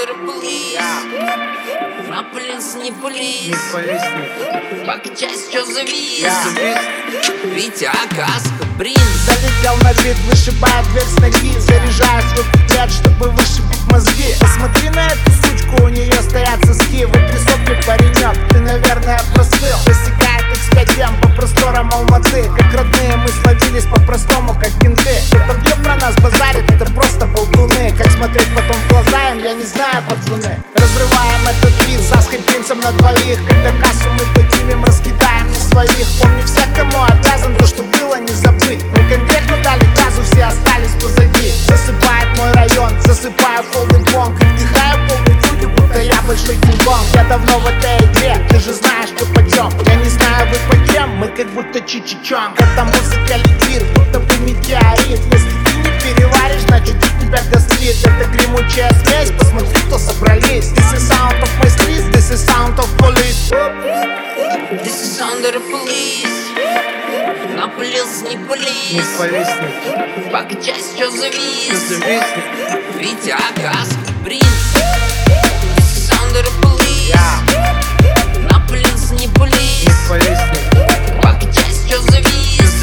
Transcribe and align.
under 0.00 0.14
police 0.24 0.78
На 2.08 2.22
полис, 2.22 2.74
не 2.76 2.90
Пока 4.86 5.14
часть 5.14 5.50
что 5.50 5.64
завис. 5.64 6.26
Витя, 7.44 7.90
каска, 8.10 8.66
принц. 8.78 8.98
Залетел 9.26 9.76
на 9.82 9.92
бит, 10.02 10.16
вышибая 10.26 10.82
дверь 10.90 11.04
с 11.04 11.18
ноги. 11.20 11.58
Заряжая 11.58 12.22
свой 12.32 12.44
пикет, 12.52 12.90
чтобы 12.90 13.30
вышибить 13.30 13.86
мозги. 13.90 14.34
Посмотри 14.40 14.90
на 14.90 15.06
эту 15.06 15.30
сучку, 15.42 15.84
у 15.84 15.88
нее 15.88 16.22
стоят 16.22 16.64
соски. 16.64 17.04
Вытри 17.04 17.38
сопли, 17.38 17.80
паренек, 17.86 18.48
ты, 18.50 18.60
наверное, 18.60 19.20
простыл. 19.34 19.76
X5 19.86 21.00
м 21.00 21.20
по 21.20 21.28
просторам 21.28 21.90
Алматы. 21.92 22.50
Как 22.56 22.74
родные 22.74 23.16
мы 23.16 23.28
словились 23.28 23.84
по-простому, 23.86 24.54
как 24.54 24.70
кенты 24.80 25.20
Кто 25.30 25.54
где 25.60 25.74
про 25.82 25.96
нас 25.96 26.14
базарит, 26.16 26.70
это 26.70 26.89
смотреть 28.20 28.54
потом 28.54 28.76
в 28.76 28.88
глаза 28.88 29.30
им, 29.30 29.38
я 29.38 29.54
не 29.54 29.64
знаю, 29.64 30.04
пацаны. 30.06 30.62
Разрываем 30.74 31.40
этот 31.48 31.86
бит, 31.86 32.00
Саской 32.02 32.38
принцем 32.40 32.78
на 32.80 32.92
двоих. 32.92 33.38
Когда 33.48 33.72
кассу 33.80 34.10
мы 34.12 34.24
поднимем, 34.34 34.84
раскидаем 34.84 35.48
на 35.48 35.54
своих. 35.54 36.06
Помни 36.20 36.42
всех, 36.42 36.66
кому 36.76 37.02
обязан, 37.02 37.56
то, 37.56 37.66
что 37.66 37.82
было, 37.82 38.16
не 38.20 38.32
забыть. 38.32 38.84
Мы 38.84 39.08
конкретно 39.08 39.56
дали 39.64 39.86
газу, 39.96 40.22
все 40.30 40.44
остались 40.44 40.92
позади. 41.00 41.50
Засыпает 41.66 42.28
мой 42.36 42.52
район, 42.52 42.92
засыпаю 43.00 43.64
полный 43.72 44.00
бонг 44.12 44.38
И 44.42 44.44
вдыхаю 44.44 45.08
полный 45.08 45.40
грудью, 45.40 45.70
будто 45.70 46.00
я 46.00 46.20
большой 46.26 46.56
кинг-конг 46.56 47.06
Я 47.14 47.24
давно 47.24 47.58
в 47.58 47.66
этой 47.66 47.96
игре, 48.04 48.36
ты 48.50 48.60
же 48.60 48.74
знаешь, 48.74 49.08
что 49.16 49.24
почем 49.34 49.70
Я 49.86 49.94
не 49.94 50.08
знаю, 50.10 50.46
вы 50.48 50.58
по 50.68 50.92
кем, 50.92 51.10
мы 51.16 51.28
как 51.28 51.48
будто 51.54 51.80
чичичон 51.80 52.52
Эта 52.58 52.84
музыка 52.84 53.36
летит, 53.36 53.82
завис 66.00 66.50
На 67.56 67.68
плес 67.68 68.22
не 68.28 68.36
плес 68.36 68.92
Не 68.92 69.02
повиснет. 69.18 70.32
Погча 70.32 70.74
все 70.74 71.10
завис. 71.10 71.90
Витя 72.98 73.34
Агас 73.34 73.90
и 73.90 73.92
Принц 74.24 74.44
не 79.12 79.28
плес 79.28 79.82
Не 79.82 79.92
повиснет. 80.08 80.64
Погча 81.22 81.64
все 81.70 81.98
завис. 82.00 82.82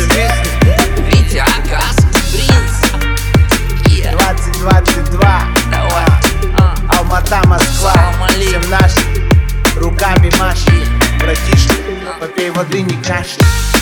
Витя 1.07 1.39
Агас 1.39 1.97
Принц 2.31 2.75
2022 3.83 5.41
Давай. 5.71 6.05
Москва. 7.45 7.93
Всем 8.29 8.61
нашим 8.69 9.03
руками 9.77 10.29
машет 10.39 11.06
Everyday 12.39 12.51
what 12.55 12.71
we 12.71 13.76